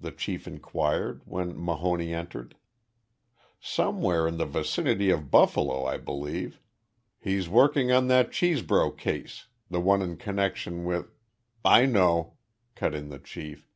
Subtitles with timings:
[0.00, 2.56] the chief inquired when Mahoney entered.
[3.60, 6.62] "Somewhere in the vicinity of Buffalo, I believe.
[7.18, 11.12] He's working on that Chesbro case, the one in connection with"
[11.62, 12.38] "I know,"
[12.74, 13.68] cut in the chief.